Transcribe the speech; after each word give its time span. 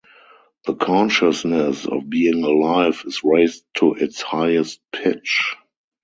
The 0.65 0.73
consciousness 0.73 1.85
of 1.85 2.09
being 2.09 2.43
alive 2.43 3.03
is 3.05 3.23
raised 3.23 3.63
to 3.75 3.93
its 3.93 4.19
highest 4.19 4.81
pitch. 4.91 5.55